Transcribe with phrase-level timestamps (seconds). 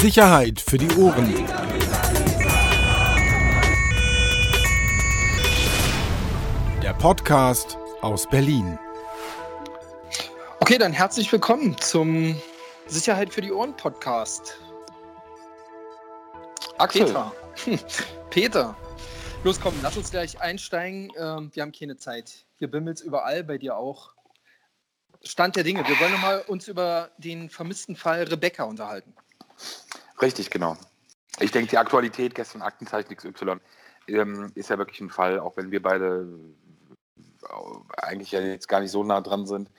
[0.00, 1.34] Sicherheit für die Ohren.
[6.80, 8.78] Der Podcast aus Berlin.
[10.60, 12.40] Okay, dann herzlich willkommen zum
[12.86, 14.60] Sicherheit für die Ohren Podcast.
[16.78, 17.06] Axel.
[17.06, 17.32] Peter.
[18.30, 18.76] Peter.
[19.42, 21.10] Los, komm, lass uns gleich einsteigen.
[21.18, 22.46] Ähm, wir haben keine Zeit.
[22.54, 24.12] Hier bimmelt es überall, bei dir auch.
[25.24, 25.86] Stand der Dinge.
[25.88, 29.12] Wir wollen noch mal uns über den vermissten Fall Rebecca unterhalten.
[30.20, 30.76] Richtig, genau.
[31.40, 33.56] Ich denke, die Aktualität gestern Aktenzeichen XY
[34.08, 36.28] ähm, ist ja wirklich ein Fall, auch wenn wir beide
[37.42, 39.70] äh, eigentlich ja jetzt gar nicht so nah dran sind,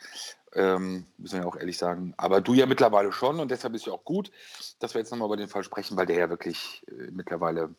[0.54, 2.14] ähm, müssen wir ja auch ehrlich sagen.
[2.18, 4.32] Aber du ja mittlerweile schon und deshalb ist ja auch gut,
[4.80, 7.76] dass wir jetzt nochmal über den Fall sprechen, weil der ja wirklich äh, mittlerweile,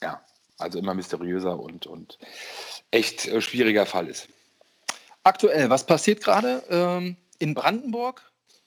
[0.00, 0.22] ja,
[0.58, 2.18] also immer mysteriöser und, und
[2.90, 4.28] echt äh, schwieriger Fall ist.
[5.24, 6.62] Aktuell, was passiert gerade?
[6.68, 8.22] Ähm, in Brandenburg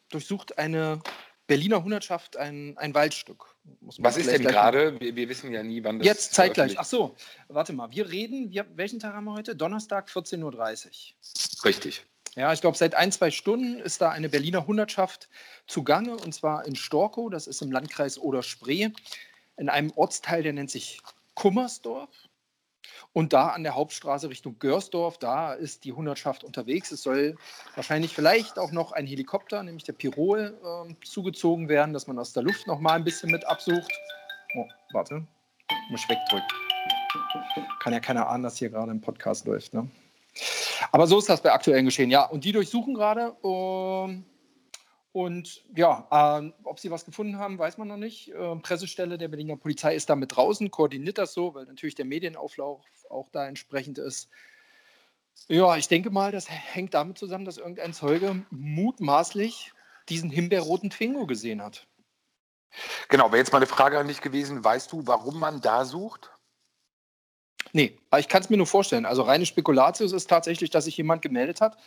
[0.10, 1.02] durchsucht eine
[1.48, 3.56] Berliner Hundertschaft ein, ein Waldstück.
[3.98, 5.00] Was ist denn gerade?
[5.00, 6.78] Wir, wir, wissen ja nie, wann das Jetzt zeitgleich.
[6.80, 7.16] Ach so,
[7.48, 7.92] warte mal.
[7.92, 9.56] Wir reden, wir, welchen Tag haben wir heute?
[9.56, 11.66] Donnerstag, 14.30 Uhr.
[11.66, 12.06] Richtig.
[12.36, 15.30] Ja, ich glaube, seit ein, zwei Stunden ist da eine Berliner Hundertschaft
[15.68, 18.90] zugange und zwar in Storkow, das ist im Landkreis Oder-Spree,
[19.58, 21.00] in einem Ortsteil, der nennt sich
[21.34, 22.10] Kummersdorf.
[23.14, 26.92] Und da an der Hauptstraße Richtung Görsdorf, da ist die Hundertschaft unterwegs.
[26.92, 27.38] Es soll
[27.76, 32.34] wahrscheinlich vielleicht auch noch ein Helikopter, nämlich der Pirol, äh, zugezogen werden, dass man aus
[32.34, 33.92] der Luft noch mal ein bisschen mit absucht.
[34.58, 35.26] Oh, warte,
[35.90, 36.48] muss ich wegdrücken.
[37.80, 39.74] Kann ja keiner ahnen, dass hier gerade ein Podcast läuft.
[39.74, 39.90] Ne?
[40.92, 42.10] Aber so ist das bei aktuellen Geschehen.
[42.10, 43.36] Ja, und die durchsuchen gerade.
[43.44, 44.35] Äh,
[45.16, 48.34] und ja, äh, ob sie was gefunden haben, weiß man noch nicht.
[48.34, 52.04] Äh, Pressestelle der Berliner Polizei ist da mit draußen, koordiniert das so, weil natürlich der
[52.04, 54.28] Medienauflauf auch da entsprechend ist.
[55.48, 59.72] Ja, ich denke mal, das hängt damit zusammen, dass irgendein Zeuge mutmaßlich
[60.10, 61.88] diesen himbeerroten Twingo gesehen hat.
[63.08, 66.30] Genau, wäre jetzt meine Frage an dich gewesen, weißt du, warum man da sucht?
[67.72, 69.06] Nee, aber ich kann es mir nur vorstellen.
[69.06, 71.78] Also reine Spekulatius ist tatsächlich, dass sich jemand gemeldet hat,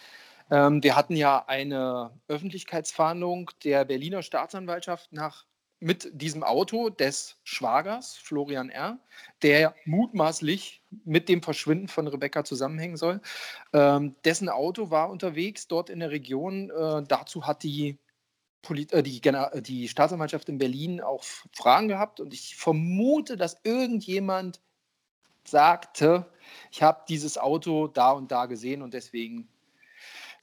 [0.50, 5.44] ähm, wir hatten ja eine Öffentlichkeitsfahndung der Berliner Staatsanwaltschaft nach
[5.80, 8.98] mit diesem Auto des Schwagers, Florian R.,
[9.42, 13.20] der mutmaßlich mit dem Verschwinden von Rebecca zusammenhängen soll.
[13.72, 16.70] Ähm, dessen Auto war unterwegs dort in der Region.
[16.70, 17.98] Äh, dazu hat die,
[18.62, 19.20] Polit äh, die,
[19.62, 21.22] die Staatsanwaltschaft in Berlin auch
[21.52, 24.60] Fragen gehabt und ich vermute, dass irgendjemand
[25.44, 26.26] sagte,
[26.72, 29.48] ich habe dieses Auto da und da gesehen und deswegen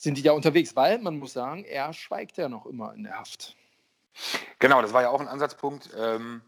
[0.06, 3.20] sind die da unterwegs, weil man muss sagen, er schweigt ja noch immer in der
[3.20, 3.56] Haft.
[4.60, 5.90] Genau, das war ja auch ein Ansatzpunkt.
[5.98, 6.42] Ähm,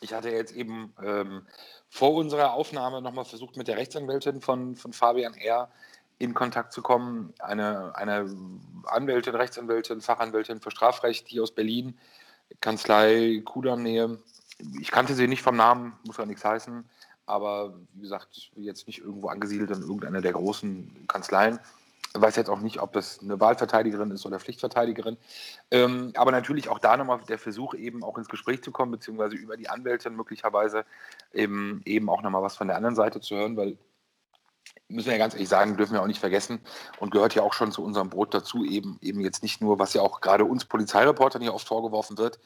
[0.00, 1.46] ich hatte jetzt eben ähm,
[1.88, 5.70] vor unserer Aufnahme nochmal versucht, mit der Rechtsanwältin von, von Fabian R.
[6.18, 7.34] in Kontakt zu kommen.
[7.38, 8.30] Eine, eine
[8.84, 11.98] Anwältin, Rechtsanwältin, Fachanwältin für Strafrecht, die aus Berlin,
[12.60, 14.18] Kanzlei Kudam-Nähe.
[14.80, 16.88] Ich kannte sie nicht vom Namen, muss ja nichts heißen,
[17.24, 21.58] aber wie gesagt, jetzt nicht irgendwo angesiedelt in irgendeiner der großen Kanzleien.
[22.12, 25.16] Weiß jetzt auch nicht, ob das eine Wahlverteidigerin ist oder Pflichtverteidigerin.
[25.70, 29.36] Ähm, aber natürlich auch da nochmal der Versuch, eben auch ins Gespräch zu kommen, beziehungsweise
[29.36, 30.84] über die Anwältin möglicherweise
[31.32, 33.78] eben, eben auch nochmal was von der anderen Seite zu hören, weil
[34.90, 36.60] müssen wir ja ganz ehrlich sagen, dürfen wir auch nicht vergessen
[36.98, 39.94] und gehört ja auch schon zu unserem Brot dazu, eben, eben jetzt nicht nur, was
[39.94, 42.40] ja auch gerade uns Polizeireportern hier oft vorgeworfen wird,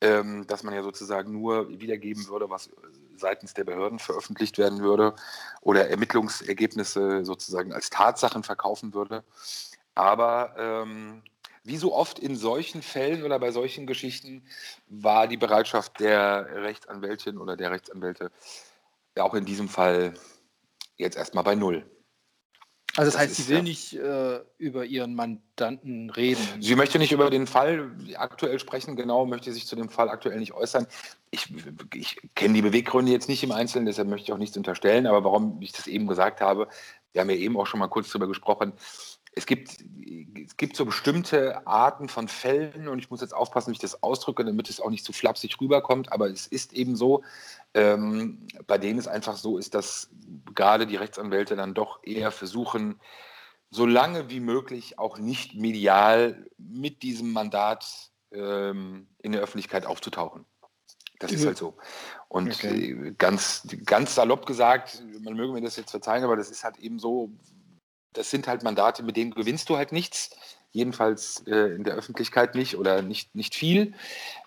[0.00, 2.70] ähm, dass man ja sozusagen nur wiedergeben würde, was
[3.16, 5.14] seitens der Behörden veröffentlicht werden würde
[5.60, 9.24] oder Ermittlungsergebnisse sozusagen als Tatsachen verkaufen würde.
[9.94, 11.22] Aber ähm,
[11.62, 14.42] wie so oft in solchen Fällen oder bei solchen Geschichten
[14.88, 18.30] war die Bereitschaft der Rechtsanwältin oder der Rechtsanwälte
[19.18, 20.14] auch in diesem Fall
[21.00, 21.84] jetzt erstmal bei Null.
[22.96, 26.42] Also das, das heißt, sie will ja, nicht äh, über ihren Mandanten reden.
[26.60, 30.40] Sie möchte nicht über den Fall aktuell sprechen, genau, möchte sich zu dem Fall aktuell
[30.40, 30.86] nicht äußern.
[31.30, 31.52] Ich,
[31.94, 35.22] ich kenne die Beweggründe jetzt nicht im Einzelnen, deshalb möchte ich auch nichts unterstellen, aber
[35.22, 36.68] warum ich das eben gesagt habe,
[37.12, 38.72] wir haben ja eben auch schon mal kurz darüber gesprochen,
[39.32, 39.78] es gibt,
[40.44, 44.02] es gibt so bestimmte Arten von Fällen und ich muss jetzt aufpassen, wie ich das
[44.02, 47.22] ausdrücke, damit es auch nicht zu flapsig rüberkommt, aber es ist eben so,
[47.74, 50.10] ähm, bei denen es einfach so ist, dass
[50.54, 53.00] gerade die Rechtsanwälte dann doch eher versuchen,
[53.70, 60.44] so lange wie möglich auch nicht medial mit diesem Mandat ähm, in der Öffentlichkeit aufzutauchen.
[61.20, 61.76] Das ist halt so.
[62.28, 62.92] Und okay.
[62.92, 66.78] Äh, ganz, ganz salopp gesagt, man möge mir das jetzt verzeihen, aber das ist halt
[66.78, 67.30] eben so,
[68.12, 70.30] das sind halt Mandate, mit denen gewinnst du halt nichts.
[70.72, 73.94] Jedenfalls äh, in der Öffentlichkeit nicht oder nicht, nicht viel.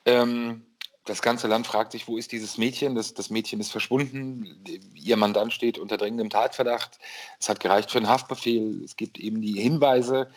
[0.05, 0.65] Ähm,
[1.05, 2.95] das ganze Land fragt sich, wo ist dieses Mädchen?
[2.95, 4.63] Das, das Mädchen ist verschwunden.
[4.95, 6.97] Ihr Mandant steht unter dringendem Tatverdacht.
[7.39, 8.81] Es hat gereicht für einen Haftbefehl.
[8.83, 10.29] Es gibt eben die Hinweise.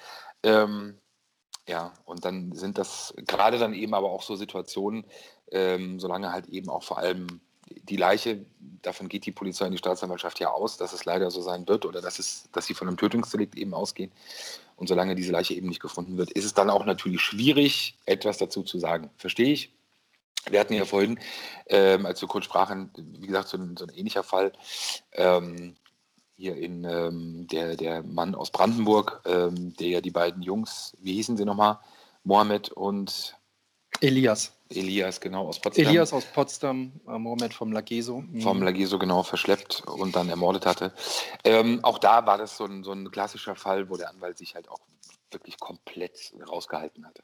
[0.43, 0.99] Ähm,
[1.69, 5.05] Ja, und dann sind das gerade dann eben aber auch so Situationen,
[5.51, 8.45] ähm, solange halt eben auch vor allem die Leiche,
[8.83, 11.85] davon geht die Polizei und die Staatsanwaltschaft ja aus, dass es leider so sein wird
[11.85, 14.13] oder dass, es, dass sie von einem Tötungsdelikt eben ausgehen.
[14.77, 18.39] Und solange diese Leiche eben nicht gefunden wird, ist es dann auch natürlich schwierig, etwas
[18.39, 19.11] dazu zu sagen.
[19.17, 19.73] Verstehe ich.
[20.49, 21.19] Wir hatten ja vorhin,
[21.67, 24.53] ähm, als wir kurz sprachen, wie gesagt, so ein, so ein ähnlicher Fall.
[25.13, 25.77] Ähm,
[26.37, 31.15] hier in ähm, der, der Mann aus Brandenburg, ähm, der ja die beiden Jungs, wie
[31.15, 31.79] hießen sie nochmal?
[32.25, 33.37] Mohammed und
[34.01, 34.53] Elias.
[34.69, 35.87] Elias, genau, aus Potsdam.
[35.87, 38.21] Elias aus Potsdam, äh, Mohammed vom Lageso.
[38.21, 38.41] Mhm.
[38.41, 40.93] Vom Lageso, genau, verschleppt und dann ermordet hatte.
[41.45, 44.55] Ähm, auch da war das so ein, so ein klassischer Fall, wo der Anwalt sich
[44.55, 44.81] halt auch
[45.31, 47.23] wirklich komplett rausgehalten hatte.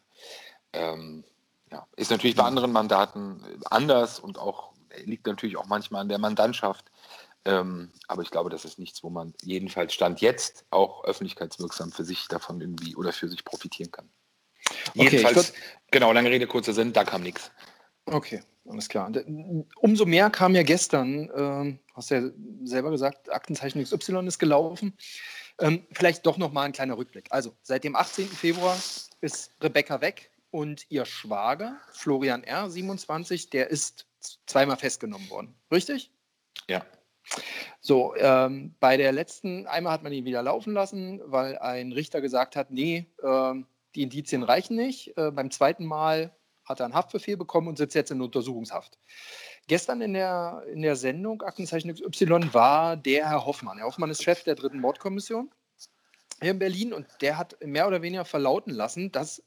[0.73, 1.25] Ähm,
[1.71, 1.87] ja.
[1.97, 4.73] Ist natürlich bei anderen Mandaten anders und auch
[5.05, 6.91] liegt natürlich auch manchmal an der Mandantschaft.
[7.45, 12.05] Ähm, aber ich glaube, das ist nichts, wo man jedenfalls Stand jetzt auch öffentlichkeitswirksam für
[12.05, 14.09] sich davon irgendwie oder für sich profitieren kann.
[14.97, 15.53] Okay, Jedenfalls,
[15.91, 17.51] genau, lange Rede, kurzer Sinn, da kam nichts.
[18.07, 19.11] Okay, alles klar.
[19.77, 22.23] Umso mehr kam ja gestern, äh, hast ja
[22.65, 24.97] selber gesagt, Aktenzeichen XY ist gelaufen.
[25.61, 27.27] Ähm, vielleicht doch nochmal ein kleiner Rückblick.
[27.31, 28.27] Also, seit dem 18.
[28.27, 28.77] Februar
[29.21, 34.07] ist Rebecca weg und ihr Schwager, Florian R., 27, der ist
[34.47, 35.55] zweimal festgenommen worden.
[35.71, 36.11] Richtig?
[36.69, 36.85] Ja.
[37.81, 42.21] So, ähm, bei der letzten, einmal hat man ihn wieder laufen lassen, weil ein Richter
[42.21, 45.17] gesagt hat, nee, ähm, die Indizien reichen nicht.
[45.17, 46.35] Äh, beim zweiten Mal
[46.65, 48.99] hat er einen Haftbefehl bekommen und sitzt jetzt in Untersuchungshaft.
[49.67, 53.79] Gestern in der, in der Sendung Aktenzeichen XY war der Herr Hoffmann.
[53.79, 55.51] Herr Hoffmann ist Chef der dritten Mordkommission
[56.41, 59.43] hier in Berlin und der hat mehr oder weniger verlauten lassen, dass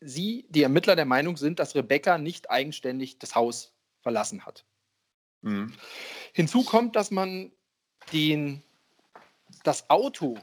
[0.00, 4.64] sie, die Ermittler, der Meinung sind, dass Rebecca nicht eigenständig das Haus verlassen hat.
[5.42, 5.72] Mhm.
[6.32, 7.52] Hinzu kommt, dass man
[8.12, 8.62] den,
[9.62, 10.36] das Auto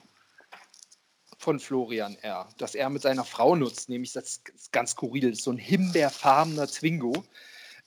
[1.42, 5.52] von Florian R., das er mit seiner Frau nutzt, nämlich das ist ganz skurril, so
[5.52, 7.26] ein himbeerfarbener Zwingo,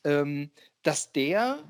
[0.02, 0.50] ähm,
[0.82, 1.60] dass der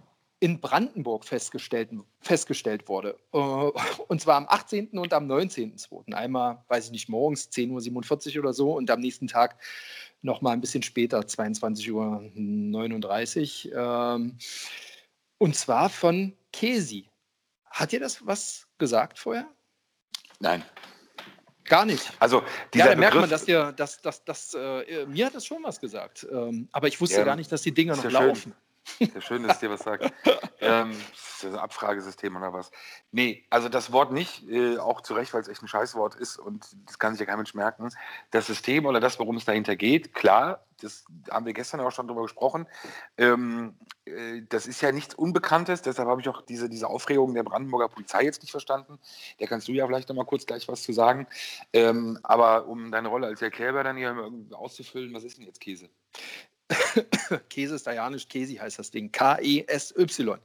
[0.41, 1.91] in Brandenburg festgestellt,
[2.21, 3.17] festgestellt wurde.
[3.33, 4.99] Äh, und zwar am 18.
[4.99, 6.13] und am 19.2.
[6.15, 9.57] Einmal, weiß ich nicht, morgens 10.47 Uhr oder so und am nächsten Tag
[10.23, 14.17] nochmal ein bisschen später, 22.39 Uhr.
[14.17, 14.39] Ähm,
[15.39, 17.09] und zwar von Kesi.
[17.67, 19.47] Hat dir das was gesagt vorher?
[20.41, 20.65] Nein.
[21.65, 22.13] Gar nicht.
[22.19, 22.43] Also
[22.75, 25.81] ja, da merkt man, dass dir, dass, dass, dass, äh, mir hat das schon was
[25.81, 26.27] gesagt.
[26.31, 28.55] Ähm, aber ich wusste ja, gar nicht, dass die Dinger noch laufen.
[28.99, 30.13] Sehr schön, dass dir was sagt.
[30.61, 30.93] ähm,
[31.43, 32.71] das ein Abfragesystem oder was?
[33.13, 36.39] Nee, also das Wort nicht, äh, auch zu Recht, weil es echt ein Scheißwort ist
[36.39, 37.91] und das kann sich ja kein Mensch merken.
[38.31, 42.09] Das System oder das, worum es dahinter geht, klar, das haben wir gestern auch schon
[42.09, 42.67] drüber gesprochen.
[43.17, 47.43] Ähm, äh, das ist ja nichts Unbekanntes, deshalb habe ich auch diese, diese Aufregung der
[47.43, 48.99] Brandenburger Polizei jetzt nicht verstanden.
[49.39, 51.27] Da kannst du ja vielleicht noch mal kurz gleich was zu sagen.
[51.73, 55.89] Ähm, aber um deine Rolle als Erklärer dann hier auszufüllen, was ist denn jetzt Käse?
[57.51, 59.13] Käse ist Dianisch, Käsi heißt das Ding.
[59.13, 60.39] K-E-S-Y.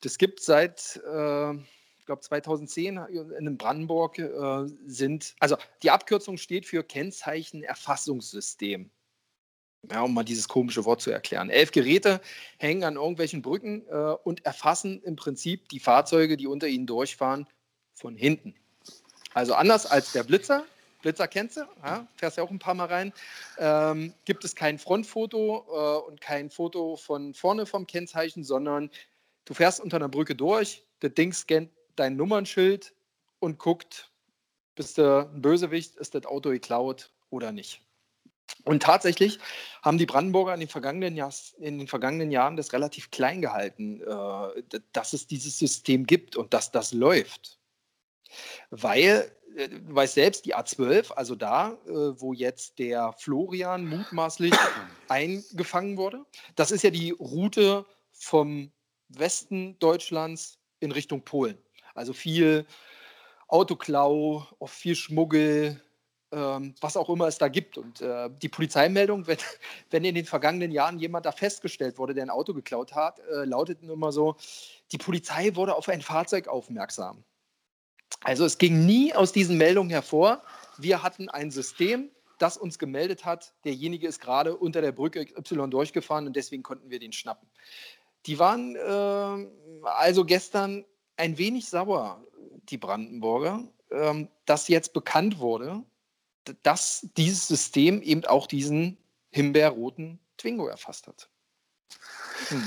[0.00, 2.98] Das gibt seit, äh, ich glaube, 2010
[3.38, 8.90] in Brandenburg äh, sind, also die Abkürzung steht für Kennzeichenerfassungssystem.
[9.90, 11.48] Ja, um mal dieses komische Wort zu erklären.
[11.48, 12.20] Elf Geräte
[12.58, 17.46] hängen an irgendwelchen Brücken äh, und erfassen im Prinzip die Fahrzeuge, die unter ihnen durchfahren,
[17.94, 18.54] von hinten.
[19.32, 20.64] Also anders als der Blitzer,
[21.06, 23.12] Blitzer kennst du, ja, fährst ja auch ein paar Mal rein.
[23.58, 28.90] Ähm, gibt es kein Frontfoto äh, und kein Foto von vorne vom Kennzeichen, sondern
[29.44, 32.92] du fährst unter einer Brücke durch, das Ding scannt dein Nummernschild
[33.38, 34.10] und guckt,
[34.74, 37.82] bist du ein Bösewicht, ist das Auto geklaut oder nicht.
[38.64, 39.38] Und tatsächlich
[39.82, 44.00] haben die Brandenburger in den vergangenen, Jahr, in den vergangenen Jahren das relativ klein gehalten,
[44.00, 47.60] äh, dass es dieses System gibt und dass das läuft.
[48.70, 54.54] Weil du weißt selbst, die A12, also da, äh, wo jetzt der Florian mutmaßlich
[55.08, 56.24] eingefangen wurde,
[56.54, 58.70] das ist ja die Route vom
[59.08, 61.58] Westen Deutschlands in Richtung Polen.
[61.94, 62.66] Also viel
[63.48, 65.80] Autoklau, auch viel Schmuggel,
[66.32, 67.78] ähm, was auch immer es da gibt.
[67.78, 69.38] Und äh, die Polizeimeldung, wenn,
[69.90, 73.44] wenn in den vergangenen Jahren jemand da festgestellt wurde, der ein Auto geklaut hat, äh,
[73.44, 74.36] lauteten immer so,
[74.92, 77.24] die Polizei wurde auf ein Fahrzeug aufmerksam.
[78.22, 80.42] Also es ging nie aus diesen Meldungen hervor,
[80.78, 85.70] wir hatten ein System, das uns gemeldet hat, derjenige ist gerade unter der Brücke Y
[85.70, 87.48] durchgefahren und deswegen konnten wir den schnappen.
[88.26, 90.84] Die waren äh, also gestern
[91.16, 92.22] ein wenig sauer,
[92.68, 95.82] die Brandenburger, äh, dass jetzt bekannt wurde,
[96.62, 98.98] dass dieses System eben auch diesen
[99.30, 101.28] himbeerroten Twingo erfasst hat.
[102.48, 102.62] Hm.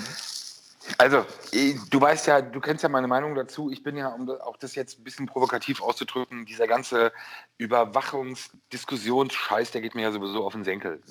[0.98, 3.70] Also, äh, du weißt ja, du kennst ja meine Meinung dazu.
[3.70, 7.14] Ich bin ja, um auch das jetzt ein bisschen provokativ auszudrücken, dieser ganze
[7.58, 11.02] Überwachungsdiskussionsscheiß, der geht mir ja sowieso auf den Senkel.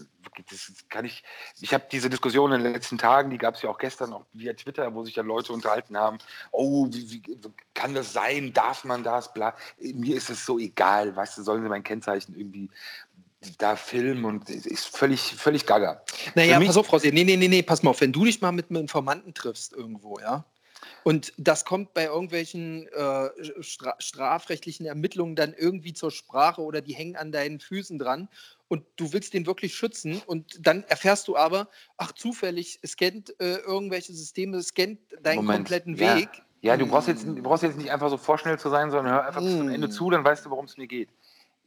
[0.51, 1.25] Das kann ich,
[1.61, 4.27] ich habe diese Diskussion in den letzten Tagen, die gab es ja auch gestern auch
[4.33, 6.19] via Twitter, wo sich ja Leute unterhalten haben.
[6.51, 7.23] Oh, wie, wie
[7.75, 8.53] kann das sein?
[8.53, 9.33] Darf man das?
[9.33, 9.55] Bla.
[9.79, 12.71] Mir ist es so egal, weißt du, sollen sie mein Kennzeichen irgendwie
[13.59, 16.03] da filmen und ist völlig, völlig gaga.
[16.35, 18.53] Naja, pass auf, Rossi, nee, nee, nee, nee, pass mal auf, wenn du dich mal
[18.53, 20.45] mit einem Informanten triffst irgendwo, ja,
[21.05, 23.31] und das kommt bei irgendwelchen äh,
[23.61, 28.29] stra strafrechtlichen Ermittlungen dann irgendwie zur Sprache oder die hängen an deinen Füßen dran
[28.69, 33.57] und du willst den wirklich schützen und dann erfährst du aber, ach zufällig, scannt äh,
[33.57, 36.17] irgendwelche Systeme, scannt deinen Moment, kompletten ja.
[36.17, 36.29] Weg.
[36.61, 39.27] Ja, du brauchst, jetzt, du brauchst jetzt nicht einfach so vorschnell zu sein, sondern hör
[39.27, 39.45] einfach mm.
[39.45, 39.93] bis zum Ende hm.
[39.93, 41.09] zu, dann weißt du, worum es mir geht.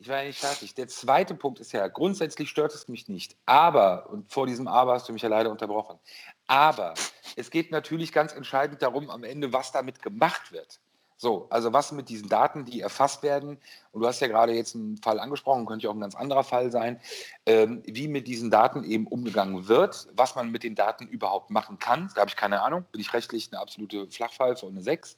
[0.02, 0.74] Ich war ja nicht fertig.
[0.74, 3.38] Der zweite Punkt ist ja, grundsätzlich stört es mich nicht.
[3.46, 6.00] Aber, und vor diesem Aber hast du mich ja leider unterbrochen,
[6.48, 6.96] aber
[7.36, 10.80] es geht natürlich ganz entscheidend darum, am Ende, was damit gemacht wird.
[11.18, 13.60] So, also was mit diesen Daten, die erfasst werden,
[13.92, 16.44] und du hast ja gerade jetzt einen Fall angesprochen, könnte ja auch ein ganz anderer
[16.44, 17.00] Fall sein,
[17.46, 21.78] ähm, wie mit diesen Daten eben umgegangen wird, was man mit den Daten überhaupt machen
[21.78, 25.16] kann, da habe ich keine Ahnung, bin ich rechtlich eine absolute Flachpfeife und eine 6,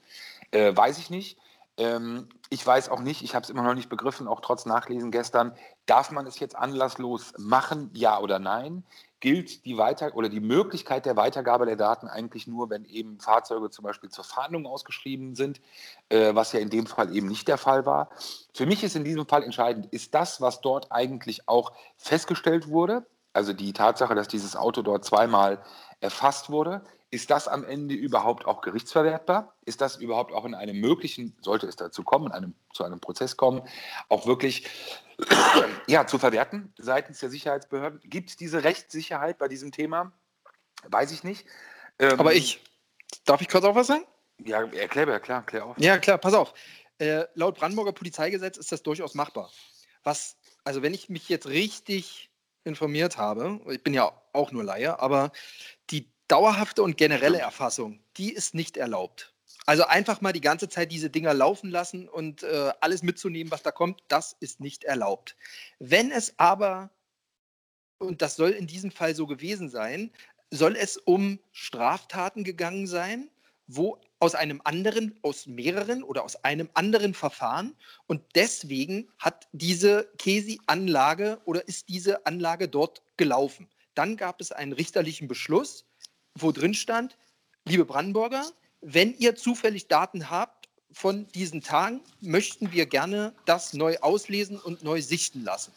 [0.52, 1.40] äh, weiß ich nicht.
[1.78, 5.10] Ähm, ich weiß auch nicht, ich habe es immer noch nicht begriffen, auch trotz Nachlesen
[5.10, 5.56] gestern,
[5.88, 8.84] darf man es jetzt anlasslos machen, ja oder nein?
[9.20, 13.70] Gilt die Weiter oder die Möglichkeit der Weitergabe der Daten eigentlich nur, wenn eben Fahrzeuge
[13.70, 15.62] zum Beispiel zur Fahndung ausgeschrieben sind,
[16.10, 18.10] äh, was ja in dem Fall eben nicht der Fall war.
[18.54, 23.08] Für mich ist in diesem Fall entscheidend, ist das, was dort eigentlich auch festgestellt wurde,
[23.32, 25.64] also die Tatsache, dass dieses Auto dort zweimal
[26.02, 29.56] erfasst wurde, ist das am Ende überhaupt auch gerichtsverwertbar?
[29.66, 33.00] Ist das überhaupt auch in einem möglichen, sollte es dazu kommen, in einem, zu einem
[33.00, 33.62] Prozess kommen,
[34.10, 34.68] auch wirklich
[35.88, 38.00] ja, zu verwerten seitens der Sicherheitsbehörden?
[38.04, 40.12] Gibt es diese Rechtssicherheit bei diesem Thema?
[40.86, 41.46] Weiß ich nicht.
[42.00, 42.64] Ähm, Aber ich,
[43.26, 44.06] darf ich kurz auch was sagen?
[44.44, 45.78] Ja, erklär, klar, klär auf.
[45.78, 46.56] Ja, klar, pass auf.
[46.98, 49.52] Äh, laut Brandenburger Polizeigesetz ist das durchaus machbar.
[50.04, 52.32] Was, also wenn ich mich jetzt richtig
[52.64, 55.32] informiert habe, ich bin ja auch nur Laie, aber
[56.28, 59.34] dauerhafte und generelle Erfassung, die ist nicht erlaubt.
[59.66, 63.64] Also einfach mal die ganze Zeit diese Dinger laufen lassen und äh, alles mitzunehmen, was
[63.64, 65.36] da kommt, das ist nicht erlaubt.
[65.80, 66.90] Wenn es aber,
[68.00, 70.12] und das soll in diesem Fall so gewesen sein,
[70.52, 73.30] soll es um Straftaten gegangen sein,
[73.68, 77.76] wo aus einem anderen, aus mehreren oder aus einem anderen Verfahren
[78.08, 83.70] und deswegen hat diese Kesi-Anlage oder ist diese Anlage dort gelaufen.
[83.96, 85.86] Dann gab es einen richterlichen Beschluss,
[86.36, 87.18] wo drin stand,
[87.66, 88.46] liebe Brandenburger,
[88.82, 94.84] wenn ihr zufällig Daten habt von diesen Tagen, möchten wir gerne das neu auslesen und
[94.84, 95.72] neu sichten lassen.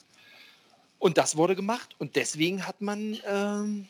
[0.99, 3.89] Und das wurde gemacht und deswegen hat man ähm,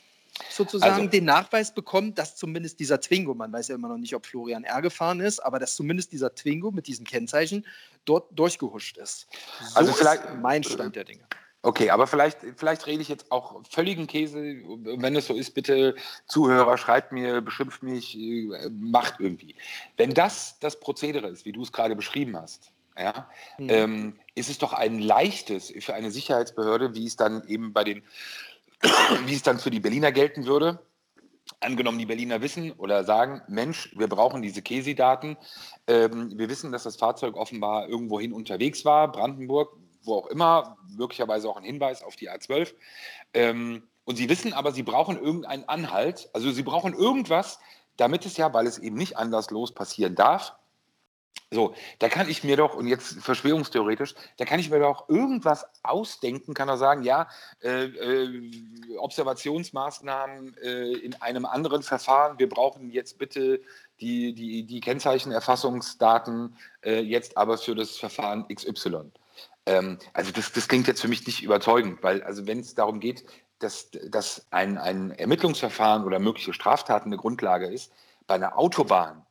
[0.49, 4.13] sozusagen also, den Nachweis bekommen, dass zumindest dieser Twingo, man weiß ja immer noch nicht,
[4.13, 4.81] ob Florian R.
[4.81, 7.65] gefahren ist, aber dass zumindest dieser Twingo mit diesen Kennzeichen
[8.05, 9.27] dort durchgehuscht ist.
[9.69, 11.23] So also vielleicht ist mein Stand der Dinge.
[11.63, 14.37] Okay, aber vielleicht, vielleicht rede ich jetzt auch völligen Käse.
[14.37, 15.95] Wenn es so ist, bitte
[16.27, 19.55] Zuhörer, schreibt mir, beschimpft mich, äh, macht irgendwie.
[19.97, 23.69] Wenn das das Prozedere ist, wie du es gerade beschrieben hast, ja, mhm.
[23.69, 28.03] ähm, ist es doch ein leichtes für eine Sicherheitsbehörde, wie es dann eben bei den,
[29.25, 30.79] wie es dann für die Berliner gelten würde.
[31.59, 35.37] Angenommen, die Berliner wissen oder sagen, Mensch, wir brauchen diese Kesi-Daten.
[35.87, 39.75] Ähm, wir wissen, dass das Fahrzeug offenbar irgendwohin unterwegs war, Brandenburg,
[40.07, 42.73] wo auch immer, möglicherweise auch ein Hinweis auf die A12.
[43.33, 47.59] Ähm, und sie wissen aber, sie brauchen irgendeinen Anhalt, also sie brauchen irgendwas,
[47.97, 50.53] damit es ja, weil es eben nicht anlasslos passieren darf,
[51.49, 55.65] so, da kann ich mir doch, und jetzt verschwörungstheoretisch, da kann ich mir doch irgendwas
[55.81, 57.29] ausdenken, kann er sagen, ja,
[57.63, 63.61] äh, äh, Observationsmaßnahmen äh, in einem anderen Verfahren, wir brauchen jetzt bitte
[64.01, 69.11] die, die, die Kennzeichenerfassungsdaten äh, jetzt aber für das Verfahren XY.
[69.67, 72.99] Ähm, also das, das klingt jetzt für mich nicht überzeugend, weil also wenn es darum
[72.99, 73.25] geht,
[73.59, 77.91] dass, dass ein, ein Ermittlungsverfahren oder mögliche Straftaten eine Grundlage ist,
[78.27, 79.25] bei einer Autobahn,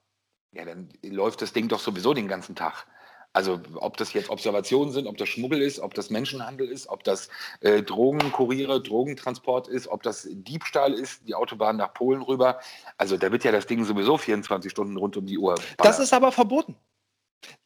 [0.53, 2.87] ja, dann läuft das Ding doch sowieso den ganzen Tag.
[3.33, 7.05] Also ob das jetzt Observationen sind, ob das Schmuggel ist, ob das Menschenhandel ist, ob
[7.05, 7.29] das
[7.61, 12.61] äh, Drogenkuriere, Drogentransport ist, ob das Diebstahl ist, die Autobahn nach Polen rüber.
[12.97, 15.55] Also da wird ja das Ding sowieso 24 Stunden rund um die Uhr.
[15.55, 15.77] Ballern.
[15.77, 16.77] Das ist aber verboten.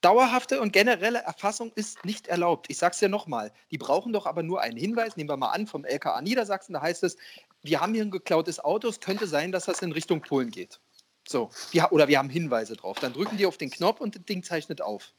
[0.00, 2.66] Dauerhafte und generelle Erfassung ist nicht erlaubt.
[2.68, 3.52] Ich sage es ja nochmal.
[3.70, 5.16] Die brauchen doch aber nur einen Hinweis.
[5.16, 7.16] Nehmen wir mal an, vom LKA Niedersachsen, da heißt es,
[7.62, 8.88] wir haben hier ein geklautes Auto.
[8.88, 10.80] Es könnte sein, dass das in Richtung Polen geht.
[11.28, 12.98] So, wir, oder wir haben Hinweise drauf.
[12.98, 15.12] Dann drücken die auf den Knopf und das Ding zeichnet auf.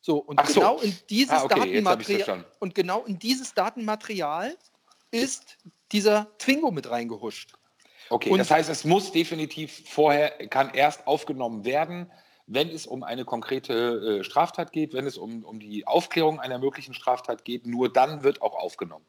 [0.00, 0.84] So, und Ach genau so.
[0.84, 4.56] in dieses ah, okay, Datenmaterial und genau in dieses Datenmaterial
[5.12, 5.58] ist
[5.92, 7.52] dieser Twingo mit reingehuscht.
[8.10, 12.10] Okay, Und- das heißt, es muss definitiv vorher, kann erst aufgenommen werden,
[12.46, 16.58] wenn es um eine konkrete äh, Straftat geht, wenn es um, um die Aufklärung einer
[16.58, 19.06] möglichen Straftat geht, nur dann wird auch aufgenommen.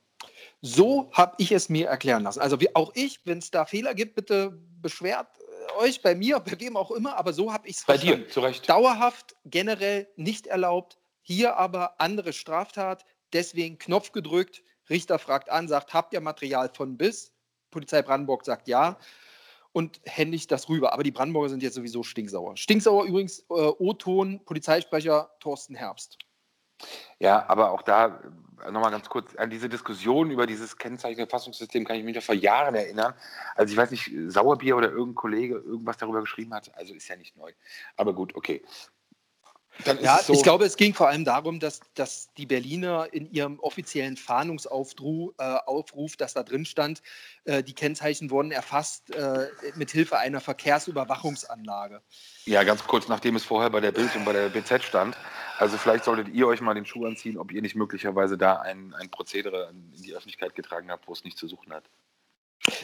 [0.61, 2.39] So habe ich es mir erklären lassen.
[2.39, 6.39] Also wie, auch ich, wenn es da Fehler gibt, bitte beschwert äh, euch bei mir,
[6.39, 8.69] bei wem auch immer, aber so habe ich es Bei dir, zu Recht.
[8.69, 15.93] Dauerhaft generell nicht erlaubt, hier aber andere Straftat, deswegen Knopf gedrückt, Richter fragt an, sagt,
[15.93, 17.33] habt ihr Material von bis?
[17.71, 18.97] Polizei Brandenburg sagt ja
[19.73, 20.93] und händigt das rüber.
[20.93, 22.55] Aber die Brandenburger sind jetzt sowieso stinksauer.
[22.55, 26.17] Stinksauer übrigens, äh, O-Ton, Polizeisprecher Thorsten Herbst.
[27.19, 28.21] Ja, aber auch da
[28.65, 32.35] äh, nochmal ganz kurz an diese Diskussion über dieses Kennzeichenerfassungssystem kann ich mich noch vor
[32.35, 33.13] Jahren erinnern.
[33.55, 36.71] Also ich weiß nicht, Sauerbier oder irgendein Kollege irgendwas darüber geschrieben hat.
[36.75, 37.51] Also ist ja nicht neu.
[37.97, 38.63] Aber gut, okay.
[40.01, 43.59] Ja, so, ich glaube, es ging vor allem darum, dass, dass die Berliner in ihrem
[43.59, 47.01] offiziellen Fahndungsaufruf, äh, Aufruf, dass da drin stand,
[47.45, 52.01] äh, die Kennzeichen wurden erfasst äh, mit Hilfe einer Verkehrsüberwachungsanlage.
[52.45, 55.17] Ja, ganz kurz, nachdem es vorher bei der Bild und bei der BZ stand.
[55.57, 58.93] Also vielleicht solltet ihr euch mal den Schuh anziehen, ob ihr nicht möglicherweise da ein,
[58.93, 61.83] ein Prozedere in die Öffentlichkeit getragen habt, wo es nicht zu suchen hat.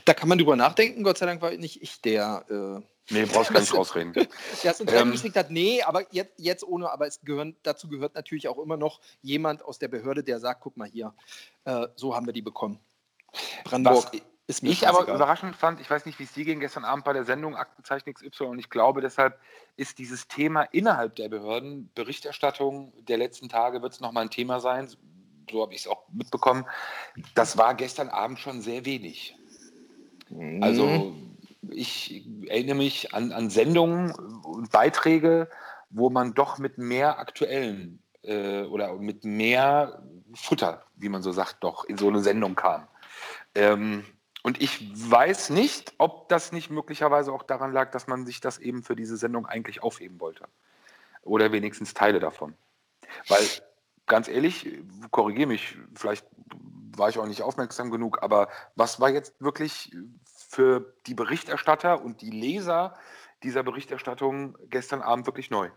[0.05, 1.03] Da kann man drüber nachdenken.
[1.03, 4.13] Gott sei Dank war nicht ich der, äh, Nee, brauchst gar nicht rausreden.
[4.63, 5.11] der es ins Ähm.
[5.11, 5.51] Geschickt hat.
[5.51, 9.63] Nee, aber jetzt, jetzt ohne, aber es gehören, dazu gehört natürlich auch immer noch jemand
[9.63, 11.13] aus der Behörde, der sagt, guck mal hier,
[11.65, 12.79] äh, so haben wir die bekommen.
[13.63, 15.15] Brandenburg Was ist mir Ich aber scheißegal.
[15.15, 18.11] überraschend fand, ich weiß nicht, wie es dir ging gestern Abend bei der Sendung Aktenzeichen
[18.13, 19.39] XY und ich glaube, deshalb
[19.75, 24.59] ist dieses Thema innerhalb der Behörden, Berichterstattung der letzten Tage wird es nochmal ein Thema
[24.59, 24.87] sein,
[25.51, 26.65] so habe ich es auch mitbekommen.
[27.35, 29.35] Das war gestern Abend schon sehr wenig.
[30.29, 30.63] Mhm.
[30.63, 31.13] Also
[31.69, 35.49] ich erinnere mich an, an Sendungen und Beiträge,
[35.89, 41.63] wo man doch mit mehr aktuellen äh, oder mit mehr Futter, wie man so sagt,
[41.63, 42.87] doch in so eine Sendung kam.
[43.55, 44.05] Ähm,
[44.43, 48.57] und ich weiß nicht, ob das nicht möglicherweise auch daran lag, dass man sich das
[48.57, 50.45] eben für diese Sendung eigentlich aufheben wollte.
[51.23, 52.55] Oder wenigstens Teile davon.
[53.27, 53.43] Weil,
[54.05, 54.79] ganz ehrlich,
[55.11, 56.25] korrigiere mich, vielleicht
[56.95, 59.95] war ich auch nicht aufmerksam genug, aber was war jetzt wirklich
[60.49, 62.95] für die Berichterstatter und die Leser
[63.43, 65.69] dieser Berichterstattung gestern Abend wirklich neu?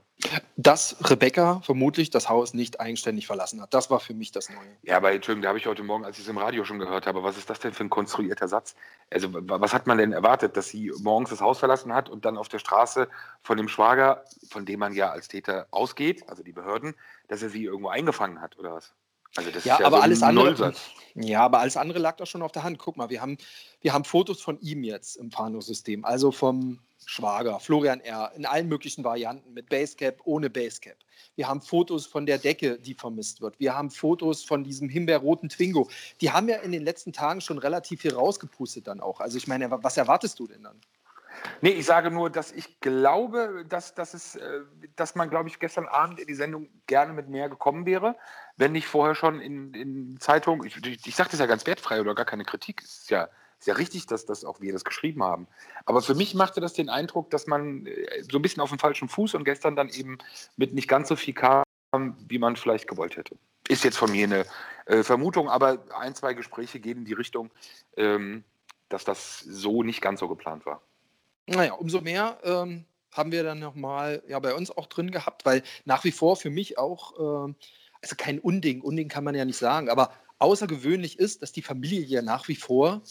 [0.56, 3.74] dass Rebecca vermutlich das Haus nicht eigenständig verlassen hat.
[3.74, 4.76] Das war für mich das Neue.
[4.82, 7.08] Ja, aber Entschuldigung, da habe ich heute Morgen, als ich es im Radio schon gehört
[7.08, 8.76] habe, was ist das denn für ein konstruierter Satz?
[9.10, 12.24] Also, wa- was hat man denn erwartet, dass sie morgens das Haus verlassen hat und
[12.24, 13.08] dann auf der Straße
[13.42, 16.94] von dem Schwager, von dem man ja als Täter ausgeht, also die Behörden,
[17.26, 18.94] dass er sie irgendwo eingefangen hat oder was?
[19.36, 20.80] Also, das Ja, ist ja aber so ein alles andere- Nullsatz.
[21.14, 22.78] Ja, aber alles andere lag doch schon auf der Hand.
[22.78, 23.36] Guck mal, wir haben,
[23.82, 28.68] wir haben Fotos von ihm jetzt im Fahndungssystem, also vom Schwager, Florian R., in allen
[28.68, 30.96] möglichen Varianten, mit Basecap, ohne Basecap.
[31.34, 33.58] Wir haben Fotos von der Decke, die vermisst wird.
[33.58, 35.88] Wir haben Fotos von diesem himbeerroten Twingo.
[36.20, 39.20] Die haben ja in den letzten Tagen schon relativ viel rausgepustet dann auch.
[39.20, 40.80] Also ich meine, was erwartest du denn dann?
[41.60, 44.60] Nee, ich sage nur, dass ich glaube, dass, dass, es, äh,
[44.96, 48.16] dass man, glaube ich, gestern Abend in die Sendung gerne mit mehr gekommen wäre,
[48.62, 52.00] wenn nicht vorher schon in, in Zeitungen, ich, ich, ich sage das ja ganz wertfrei
[52.00, 54.84] oder gar keine Kritik, es ist ja, ist ja richtig, dass das auch wir das
[54.84, 55.48] geschrieben haben.
[55.84, 58.78] Aber für mich machte das den Eindruck, dass man äh, so ein bisschen auf dem
[58.78, 60.18] falschen Fuß und gestern dann eben
[60.56, 61.64] mit nicht ganz so viel kam,
[62.28, 63.36] wie man vielleicht gewollt hätte.
[63.66, 64.46] Ist jetzt von mir eine
[64.86, 67.50] äh, Vermutung, aber ein, zwei Gespräche gehen in die Richtung,
[67.96, 68.44] ähm,
[68.88, 70.82] dass das so nicht ganz so geplant war.
[71.46, 75.64] Naja, umso mehr ähm, haben wir dann nochmal ja, bei uns auch drin gehabt, weil
[75.84, 77.56] nach wie vor für mich auch, ähm,
[78.02, 82.00] also kein Unding, Unding kann man ja nicht sagen, aber außergewöhnlich ist, dass die Familie
[82.00, 83.02] ja nach wie vor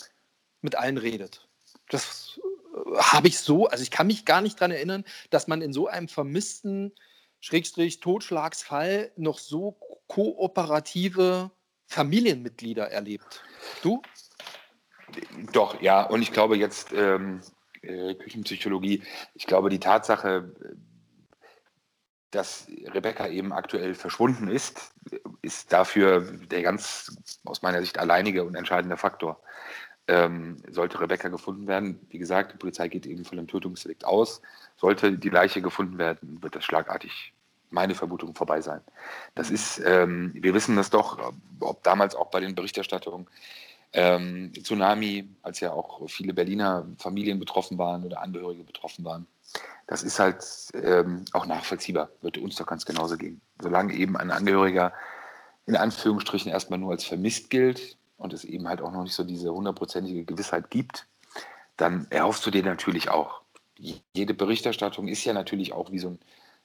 [0.62, 1.48] mit allen redet.
[1.90, 2.40] Das
[2.74, 5.74] äh, habe ich so, also ich kann mich gar nicht daran erinnern, dass man in
[5.74, 6.94] so einem vermissten
[7.40, 9.78] Schrägstrich Totschlagsfall noch so
[10.08, 11.52] kooperative
[11.88, 13.44] Familienmitglieder erlebt.
[13.82, 14.02] Du?
[15.52, 17.42] Doch, ja, und ich glaube jetzt ähm,
[17.82, 20.54] äh, Küchenpsychologie, ich glaube die Tatsache,
[22.32, 24.94] dass Rebecca eben aktuell verschwunden ist,
[25.42, 27.16] ist dafür der ganz
[27.46, 29.42] aus meiner Sicht alleinige und entscheidende Faktor.
[30.08, 34.42] Ähm, sollte Rebecca gefunden werden, wie gesagt, die Polizei geht eben von dem Tötungsdelikt aus,
[34.76, 37.34] sollte die Leiche gefunden werden, wird das schlagartig
[37.70, 38.82] meine Vermutung vorbei sein.
[39.36, 43.28] Das ist, ähm, wir wissen das doch, ob damals auch bei den Berichterstattungen,
[43.94, 49.28] ähm, Tsunami, als ja auch viele Berliner Familien betroffen waren oder Angehörige betroffen waren.
[49.88, 53.42] Das ist halt ähm, auch nachvollziehbar, würde uns doch ganz genauso gehen.
[53.62, 54.94] Solange eben ein Angehöriger
[55.66, 59.24] in Anführungsstrichen erstmal nur als vermisst gilt und es eben halt auch noch nicht so
[59.24, 61.08] diese hundertprozentige Gewissheit gibt,
[61.78, 63.42] dann erhoffst du dir natürlich auch.
[64.14, 66.20] Jede Berichterstattung ist ja natürlich auch wie so ein,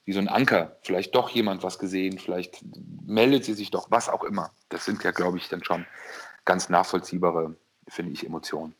[0.05, 0.77] wie so ein Anker.
[0.83, 2.63] Vielleicht doch jemand was gesehen, vielleicht
[3.07, 4.51] meldet sie sich doch, was auch immer.
[4.69, 5.87] Das sind ja, glaube ich, dann schon
[6.45, 7.57] ganz nachvollziehbare,
[7.89, 8.75] finde ich, Emotionen.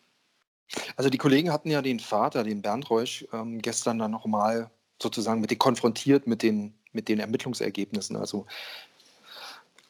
[0.97, 5.41] Also die Kollegen hatten ja den Vater, den Bernd Reusch, ähm, gestern dann nochmal sozusagen
[5.41, 8.17] mit den konfrontiert mit den, mit den Ermittlungsergebnissen.
[8.17, 8.47] Also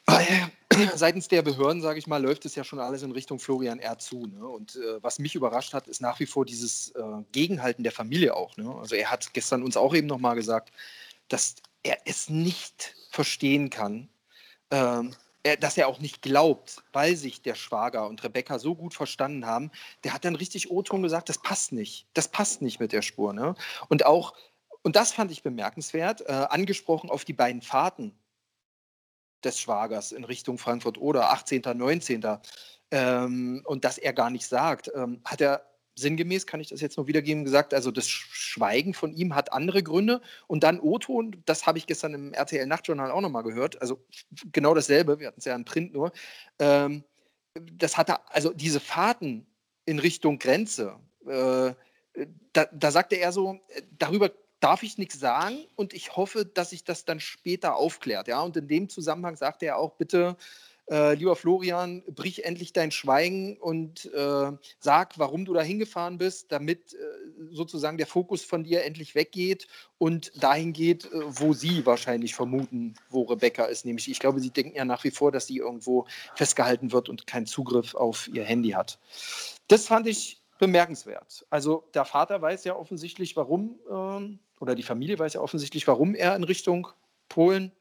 [0.95, 3.97] seitens der Behörden, sage ich mal, läuft es ja schon alles in Richtung Florian R.
[3.99, 4.27] zu.
[4.27, 4.47] Ne?
[4.47, 8.35] Und äh, was mich überrascht hat, ist nach wie vor dieses äh, Gegenhalten der Familie
[8.35, 8.55] auch.
[8.57, 8.73] Ne?
[8.75, 10.71] Also er hat gestern uns auch eben nochmal gesagt,
[11.29, 14.09] dass er es nicht verstehen kann,
[14.71, 15.15] ähm,
[15.59, 19.71] dass er auch nicht glaubt, weil sich der Schwager und Rebecca so gut verstanden haben.
[20.03, 22.07] Der hat dann richtig O-Ton gesagt, das passt nicht.
[22.13, 23.33] Das passt nicht mit der Spur.
[23.33, 23.55] Ne?
[23.87, 24.33] Und auch,
[24.81, 28.17] und das fand ich bemerkenswert, äh, angesprochen auf die beiden Fahrten
[29.43, 32.39] des Schwagers in Richtung Frankfurt oder 18., 19.
[32.91, 35.65] Ähm, und dass er gar nicht sagt, ähm, hat er
[35.97, 39.83] sinngemäß, kann ich das jetzt nur wiedergeben, gesagt, also das Schweigen von ihm hat andere
[39.83, 44.03] Gründe und dann O-Ton, das habe ich gestern im RTL Nachtjournal auch nochmal gehört, also
[44.51, 46.11] genau dasselbe, wir hatten es ja in Print nur,
[46.59, 47.03] ähm,
[47.53, 49.47] das hatte, also diese Fahrten
[49.85, 51.73] in Richtung Grenze, äh,
[52.53, 53.59] da, da sagte er so,
[53.97, 58.27] darüber darf ich nichts sagen und ich hoffe, dass sich das dann später aufklärt.
[58.27, 58.41] Ja?
[58.41, 60.35] Und in dem Zusammenhang sagte er auch, bitte,
[60.89, 66.51] äh, lieber Florian, brich endlich dein Schweigen und äh, sag, warum du da hingefahren bist,
[66.51, 66.97] damit äh,
[67.51, 72.95] sozusagen der Fokus von dir endlich weggeht und dahin geht, äh, wo sie wahrscheinlich vermuten,
[73.09, 73.85] wo Rebecca ist.
[73.85, 77.27] Nämlich, ich glaube, sie denken ja nach wie vor, dass sie irgendwo festgehalten wird und
[77.27, 78.99] keinen Zugriff auf ihr Handy hat.
[79.67, 81.45] Das fand ich bemerkenswert.
[81.49, 86.15] Also der Vater weiß ja offensichtlich, warum ähm, oder die Familie weiß ja offensichtlich, warum
[86.15, 86.87] er in Richtung
[87.29, 87.71] Polen,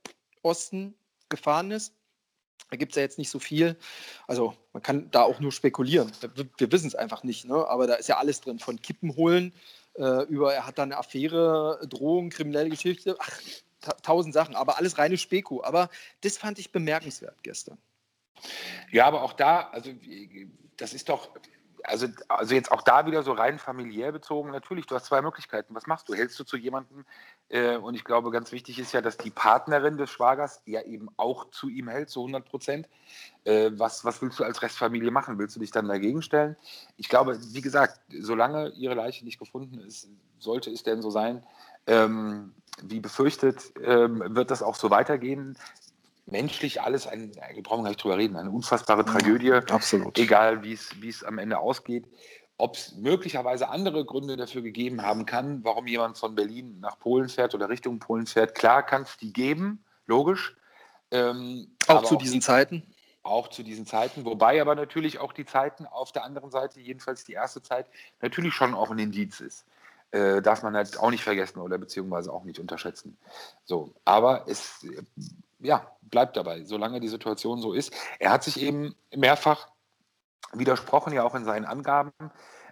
[0.42, 0.95] Osten
[1.29, 1.95] gefahren ist.
[2.71, 3.77] Da gibt es ja jetzt nicht so viel.
[4.27, 6.11] Also man kann da auch nur spekulieren.
[6.35, 7.45] Wir, wir wissen es einfach nicht.
[7.45, 7.55] Ne?
[7.55, 8.59] Aber da ist ja alles drin.
[8.59, 9.53] Von Kippen holen
[9.95, 13.16] äh, über, er hat da eine Affäre, Drohung, kriminelle Geschichte.
[13.21, 13.40] Ach,
[13.81, 14.57] ta tausend Sachen.
[14.57, 15.62] Aber alles reine Speku.
[15.62, 15.90] Aber
[16.23, 17.79] das fand ich bemerkenswert gestern.
[18.90, 19.90] Ja, aber auch da, also
[20.77, 21.31] das ist doch,
[21.85, 25.75] also, also jetzt auch da wieder so rein familiär bezogen, natürlich, du hast zwei Möglichkeiten.
[25.75, 26.14] Was machst du?
[26.14, 27.05] Hältst du zu jemandem,
[27.80, 31.50] und ich glaube, ganz wichtig ist ja, dass die Partnerin des Schwagers ja eben auch
[31.50, 32.88] zu ihm hält, zu 100 Prozent.
[33.44, 35.38] Äh, was, was willst du als Restfamilie machen?
[35.38, 36.56] Willst du dich dann dagegen stellen?
[36.96, 41.44] Ich glaube, wie gesagt, solange ihre Leiche nicht gefunden ist, sollte es denn so sein,
[41.87, 45.56] ähm, wie befürchtet, ähm, wird das auch so weitergehen
[46.26, 49.52] menschlich alles, ein, wir brauchen gar nicht drüber reden, eine unfassbare Tragödie.
[49.52, 50.18] absolut.
[50.18, 52.04] Egal, wie es am Ende ausgeht.
[52.59, 57.29] Ob es möglicherweise andere Gründe dafür gegeben haben kann, warum jemand von Berlin nach Polen
[57.29, 60.57] fährt oder Richtung Polen fährt, klar kann es die geben, logisch.
[61.11, 62.83] Ähm, auch zu auch diesen die, Zeiten?
[63.23, 67.25] Auch zu diesen Zeiten, wobei aber natürlich auch die Zeiten auf der anderen Seite, jedenfalls
[67.25, 67.87] die erste Zeit,
[68.21, 69.66] natürlich schon auch ein Indiz ist.
[70.12, 73.19] Äh, darf man halt auch nicht vergessen oder beziehungsweise auch nicht unterschätzen.
[73.64, 74.87] So, aber es
[75.59, 77.92] ja, bleibt dabei, solange die Situation so ist.
[78.19, 79.69] Er hat sich eben mehrfach
[80.53, 82.12] widersprochen, ja auch in seinen Angaben.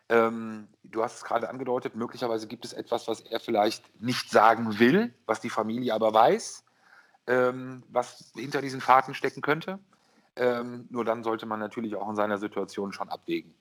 [0.08, 4.78] Ähm, du hast es gerade angedeutet, möglicherweise gibt es etwas, was er vielleicht nicht sagen
[4.78, 6.62] will, was die Familie aber weiß,
[7.26, 9.78] ähm, was hinter diesen Fahrten stecken könnte.
[10.36, 13.54] Ähm, nur dann sollte man natürlich auch in seiner Situation schon abwägen,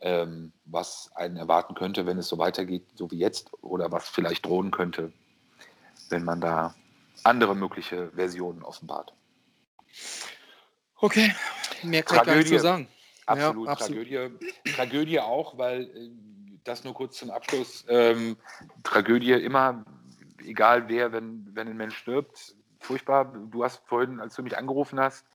[0.00, 4.44] ähm, was einen erwarten könnte, wenn es so weitergeht, so wie jetzt, oder was vielleicht
[4.44, 5.12] drohen könnte,
[6.10, 6.74] wenn man da
[7.24, 9.14] andere mögliche Versionen offenbart.
[11.00, 11.34] Okay,
[11.82, 12.88] mehr kann Tragödie, ich gar nicht zu sagen.
[13.28, 14.08] Absolut, ja, absolut.
[14.08, 16.10] Tragödie, Tragödie auch, weil äh,
[16.64, 17.84] das nur kurz zum Abschluss.
[17.88, 18.36] Ähm,
[18.82, 19.84] Tragödie immer,
[20.44, 23.26] egal wer, wenn, wenn ein Mensch stirbt, furchtbar.
[23.50, 25.26] Du hast vorhin, als du mich angerufen hast,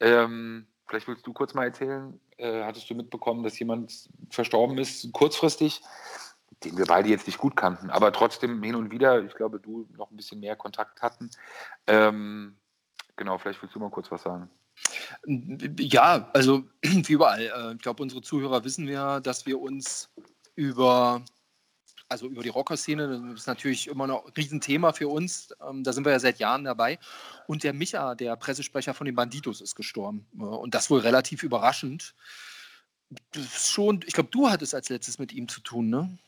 [0.00, 5.12] ähm, vielleicht willst du kurz mal erzählen, äh, hattest du mitbekommen, dass jemand verstorben ist,
[5.12, 5.82] kurzfristig?
[6.64, 9.88] den wir beide jetzt nicht gut kannten, aber trotzdem hin und wieder, ich glaube, du
[9.96, 11.30] noch ein bisschen mehr Kontakt hatten.
[11.86, 12.56] Ähm,
[13.16, 14.48] genau, vielleicht willst du mal kurz was sagen.
[15.26, 17.42] Ja, also wie überall.
[17.42, 20.10] Äh, ich glaube, unsere Zuhörer wissen ja, dass wir uns
[20.54, 21.24] über,
[22.08, 25.54] also über die Rockerszene, das ist natürlich immer noch ein Riesenthema für uns.
[25.66, 26.98] Ähm, da sind wir ja seit Jahren dabei.
[27.46, 30.26] Und der Micha, der Pressesprecher von den Banditos, ist gestorben.
[30.38, 32.14] Äh, und das wohl relativ überraschend.
[33.32, 36.18] Das schon, ich glaube, du hattest als letztes mit ihm zu tun, ne?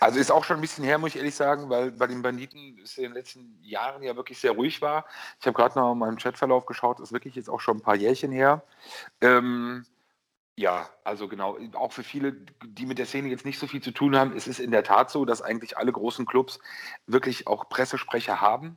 [0.00, 2.78] Also ist auch schon ein bisschen her, muss ich ehrlich sagen, weil bei den Banditen
[2.82, 5.06] es in den letzten Jahren ja wirklich sehr ruhig war.
[5.40, 7.96] Ich habe gerade noch in meinem Chatverlauf geschaut, ist wirklich jetzt auch schon ein paar
[7.96, 8.64] Jährchen her.
[9.20, 9.84] Ähm,
[10.56, 12.32] ja, also genau, auch für viele,
[12.64, 14.84] die mit der Szene jetzt nicht so viel zu tun haben, ist es in der
[14.84, 16.58] Tat so, dass eigentlich alle großen Clubs
[17.06, 18.76] wirklich auch Pressesprecher haben.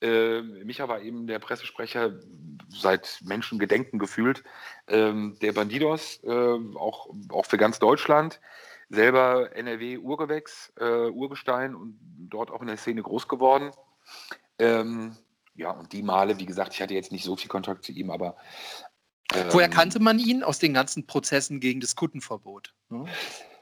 [0.00, 2.20] Äh, Micha war eben der Pressesprecher
[2.68, 4.44] seit Menschengedenken gefühlt,
[4.86, 8.40] ähm, der Bandidos, äh, auch, auch für ganz Deutschland
[8.88, 11.98] selber NRW-Urgewächs, äh, Urgestein und
[12.30, 13.70] dort auch in der Szene groß geworden.
[14.58, 15.16] Ähm,
[15.54, 18.10] ja, und die Male, wie gesagt, ich hatte jetzt nicht so viel Kontakt zu ihm,
[18.10, 18.36] aber.
[19.34, 20.42] Ähm, Woher kannte man ihn?
[20.42, 22.74] Aus den ganzen Prozessen gegen das Kuttenverbot.
[22.88, 23.06] Ne?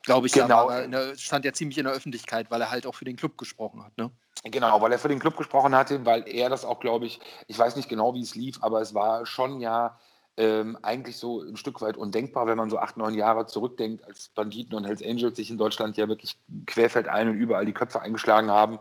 [0.07, 0.71] glaube ich, Genau.
[0.71, 3.37] ja, der stand ja ziemlich in der Öffentlichkeit, weil er halt auch für den Club
[3.37, 3.99] gesprochen hat.
[3.99, 4.11] Ne?
[4.45, 7.59] Genau, weil er für den Club gesprochen hatte, weil er das auch, glaube ich, ich
[7.59, 9.99] weiß nicht genau, wie es lief, aber es war schon ja
[10.37, 14.29] ähm, eigentlich so ein Stück weit undenkbar, wenn man so acht, neun Jahre zurückdenkt, als
[14.29, 18.51] Banditen und Hells Angels sich in Deutschland ja wirklich querfeldein und überall die Köpfe eingeschlagen
[18.51, 18.79] haben.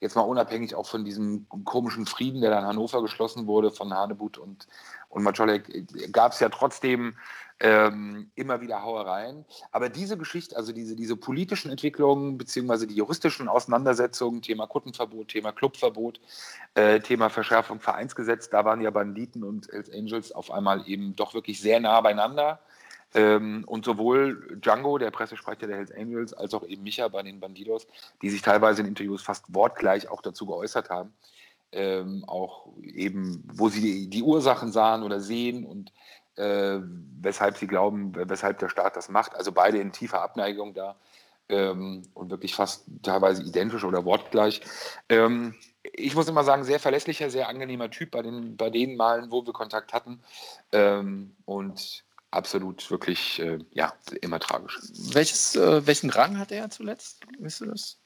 [0.00, 3.92] Jetzt mal unabhängig auch von diesem komischen Frieden, der da in Hannover geschlossen wurde von
[3.92, 4.66] Hanebut und,
[5.10, 7.16] und Maczolek, gab es ja trotzdem
[7.58, 9.44] ähm, immer wieder Hauereien.
[9.70, 15.52] Aber diese Geschichte, also diese, diese politischen Entwicklungen beziehungsweise die juristischen Auseinandersetzungen, Thema Kuttenverbot, Thema
[15.52, 16.20] Clubverbot,
[16.74, 21.34] äh, Thema Verschärfung Vereinsgesetz, da waren ja Banditen und Hells Angels auf einmal eben doch
[21.34, 22.60] wirklich sehr nah beieinander.
[23.12, 27.40] Ähm, und sowohl Django, der Pressesprecher der Hells Angels, als auch eben Micha bei den
[27.40, 27.88] Bandidos,
[28.22, 31.12] die sich teilweise in Interviews fast wortgleich auch dazu geäußert haben,
[31.72, 35.92] ähm, auch eben, wo sie die, die Ursachen sahen oder sehen und
[36.36, 36.78] äh,
[37.20, 39.34] weshalb sie glauben, weshalb der Staat das macht.
[39.34, 40.96] Also beide in tiefer Abneigung da
[41.48, 44.62] ähm, und wirklich fast teilweise identisch oder wortgleich.
[45.08, 49.30] Ähm, ich muss immer sagen, sehr verlässlicher, sehr angenehmer Typ bei den, bei den Malen,
[49.30, 50.20] wo wir Kontakt hatten.
[50.72, 54.78] Ähm, und absolut wirklich, äh, ja, immer tragisch.
[55.12, 57.20] Welches, äh, welchen Rang hat er zuletzt?
[57.38, 57.99] Wisst du das?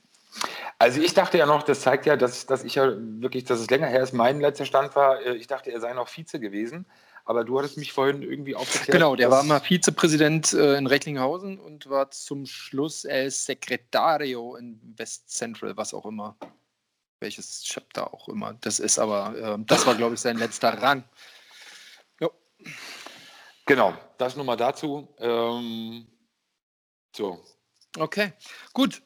[0.79, 3.71] Also ich dachte ja noch, das zeigt ja, dass, dass ich ja wirklich, dass es
[3.71, 6.87] länger her ist, mein letzter Stand war, äh, ich dachte, er sei noch Vize gewesen.
[7.27, 8.93] Aber du hattest mich vorhin irgendwie aufgeklärt.
[8.93, 14.79] Genau, der war mal Vizepräsident äh, in Recklinghausen und war zum Schluss El Secretario in
[14.97, 16.37] West Central, was auch immer.
[17.21, 18.55] Welches Chapter auch immer.
[18.61, 21.05] Das ist aber, äh, das war, glaube ich, sein letzter Rang.
[22.21, 22.31] Jo.
[23.65, 25.09] Genau, das nur mal dazu.
[25.19, 26.07] Ähm,
[27.17, 27.43] so,
[27.99, 28.33] Okay,
[28.73, 29.03] gut.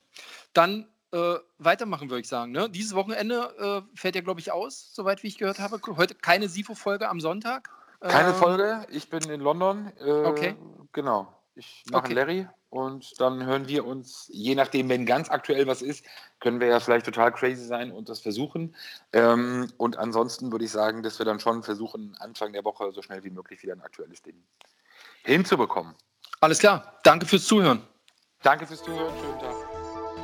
[0.54, 2.52] Dann äh, weitermachen, würde ich sagen.
[2.52, 2.68] Ne?
[2.68, 5.80] Dieses Wochenende äh, fällt ja, glaube ich, aus, soweit wie ich gehört habe.
[5.96, 7.70] Heute keine SIFO-Folge am Sonntag.
[8.00, 8.86] keine Ähm, Folge.
[8.90, 9.92] Ich bin in London.
[10.00, 10.56] Äh, Okay.
[10.92, 11.32] Genau.
[11.54, 12.14] Ich mache Okay.
[12.14, 16.04] Larry und dann hören wir uns, je nachdem, wenn ganz aktuell was ist,
[16.38, 18.76] können wir ja vielleicht total crazy sein und das versuchen.
[19.12, 23.02] Ähm, und ansonsten würde ich sagen, dass wir dann schon versuchen, Anfang der Woche so
[23.02, 24.40] schnell wie möglich wieder ein aktuelles Ding
[25.24, 25.94] hinzubekommen.
[26.40, 27.00] Alles klar.
[27.02, 27.82] Danke fürs Zuhören.
[28.42, 29.12] Danke fürs Zuhören.
[29.20, 29.67] Schönen Tag.